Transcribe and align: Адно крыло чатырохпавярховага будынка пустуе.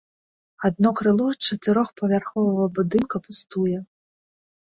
Адно 0.67 0.89
крыло 1.01 1.27
чатырохпавярховага 1.47 2.65
будынка 2.77 3.17
пустуе. 3.27 3.77